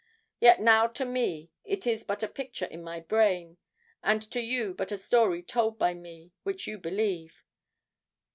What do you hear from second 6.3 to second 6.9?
which you